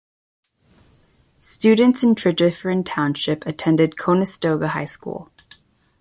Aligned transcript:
Students 1.37 2.01
in 2.01 2.15
Tredyffrin 2.15 2.81
Township 2.83 3.45
attend 3.45 3.77
Conestoga 3.97 4.69
High 4.69 4.85
School. 4.85 5.29